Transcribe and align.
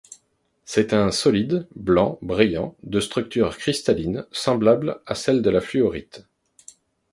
C'est 0.65 0.93
un 0.93 1.11
solide 1.11 1.67
blanc 1.75 2.17
brillant 2.23 2.75
de 2.81 2.99
structure 2.99 3.55
cristalline 3.55 4.25
semblable 4.31 4.99
à 5.05 5.13
celle 5.13 5.43
de 5.43 5.51
la 5.51 5.61
fluorite. 5.61 6.25